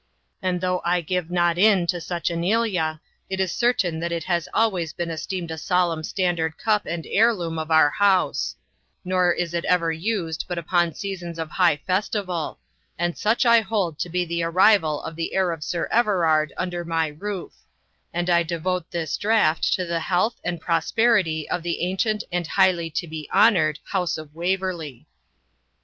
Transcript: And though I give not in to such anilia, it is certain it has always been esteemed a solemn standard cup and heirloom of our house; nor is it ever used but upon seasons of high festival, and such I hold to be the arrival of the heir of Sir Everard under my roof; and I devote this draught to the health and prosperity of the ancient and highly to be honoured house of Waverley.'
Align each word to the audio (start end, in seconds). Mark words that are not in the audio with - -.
And 0.41 0.61
though 0.61 0.81
I 0.83 1.01
give 1.01 1.29
not 1.29 1.59
in 1.59 1.85
to 1.85 2.01
such 2.01 2.29
anilia, 2.31 2.99
it 3.29 3.39
is 3.39 3.51
certain 3.51 4.01
it 4.01 4.23
has 4.23 4.49
always 4.51 4.93
been 4.93 5.11
esteemed 5.11 5.51
a 5.51 5.59
solemn 5.59 6.01
standard 6.01 6.57
cup 6.57 6.87
and 6.87 7.05
heirloom 7.05 7.59
of 7.59 7.69
our 7.69 7.91
house; 7.91 8.55
nor 9.05 9.31
is 9.31 9.53
it 9.53 9.63
ever 9.65 9.91
used 9.91 10.45
but 10.47 10.57
upon 10.57 10.95
seasons 10.95 11.37
of 11.37 11.51
high 11.51 11.77
festival, 11.85 12.57
and 12.97 13.15
such 13.15 13.45
I 13.45 13.61
hold 13.61 13.99
to 13.99 14.09
be 14.09 14.25
the 14.25 14.41
arrival 14.41 15.03
of 15.03 15.15
the 15.15 15.35
heir 15.35 15.51
of 15.51 15.63
Sir 15.63 15.87
Everard 15.91 16.51
under 16.57 16.83
my 16.83 17.05
roof; 17.09 17.53
and 18.11 18.27
I 18.27 18.41
devote 18.41 18.89
this 18.89 19.17
draught 19.17 19.71
to 19.73 19.85
the 19.85 19.99
health 19.99 20.39
and 20.43 20.59
prosperity 20.59 21.47
of 21.47 21.61
the 21.61 21.79
ancient 21.81 22.23
and 22.31 22.47
highly 22.47 22.89
to 22.89 23.05
be 23.07 23.29
honoured 23.31 23.77
house 23.85 24.17
of 24.17 24.33
Waverley.' 24.33 25.05